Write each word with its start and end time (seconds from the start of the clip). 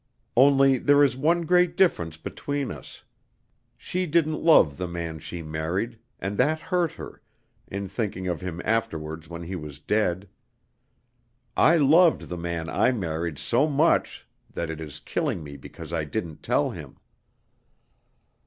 Only 0.35 0.79
there 0.79 1.03
is 1.03 1.15
one 1.15 1.43
great 1.43 1.77
difference 1.77 2.17
between 2.17 2.71
us. 2.71 3.03
She 3.77 4.07
didn't 4.07 4.43
love 4.43 4.77
the 4.77 4.87
man 4.87 5.19
she 5.19 5.43
married, 5.43 5.99
and 6.19 6.39
that 6.39 6.59
hurt 6.59 6.93
her, 6.93 7.21
in 7.67 7.87
thinking 7.87 8.27
of 8.27 8.41
him 8.41 8.63
afterwards 8.65 9.29
when 9.29 9.43
he 9.43 9.55
was 9.55 9.77
dead. 9.77 10.27
I 11.55 11.77
loved 11.77 12.29
the 12.29 12.37
man 12.37 12.67
I 12.67 12.91
married 12.91 13.37
so 13.37 13.67
much 13.67 14.27
that 14.51 14.71
it 14.71 14.81
is 14.81 14.99
killing 15.01 15.43
me 15.43 15.55
because 15.55 15.93
I 15.93 16.03
didn't 16.05 16.41
tell 16.41 16.71
him. 16.71 16.97